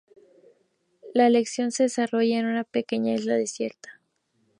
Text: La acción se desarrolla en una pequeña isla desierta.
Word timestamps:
La 1.13 1.27
acción 1.37 1.69
se 1.71 1.83
desarrolla 1.83 2.39
en 2.39 2.47
una 2.47 2.63
pequeña 2.63 3.13
isla 3.13 3.35
desierta. 3.35 3.99